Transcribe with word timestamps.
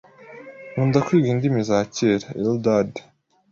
Nkunda 0.71 0.97
kwiga 1.05 1.27
indimi 1.33 1.61
za 1.69 1.79
kera. 1.95 2.27
Eldad) 2.41 2.91